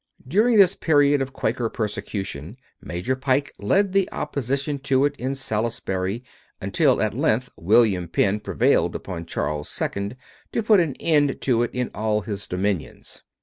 [0.27, 6.23] During this period of Quaker persecution, Major Pike led the opposition to it in Salisbury,
[6.59, 10.15] until, at length, William Penn prevailed upon Charles II.
[10.53, 13.21] to put an end to it in all his dominions.